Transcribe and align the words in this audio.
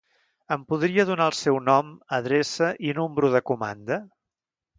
Em 0.53 0.61
podria 0.73 1.03
donar 1.09 1.27
el 1.31 1.37
seu 1.39 1.59
nom, 1.67 1.91
adreça 2.19 2.71
i 2.89 2.97
número 3.01 3.31
de 3.37 3.43
comanda? 3.53 4.01